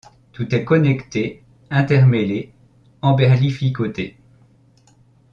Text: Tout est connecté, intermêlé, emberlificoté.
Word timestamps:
Tout 0.31 0.55
est 0.55 0.65
connecté, 0.65 1.43
intermêlé, 1.69 2.51
emberlificoté. 3.03 4.17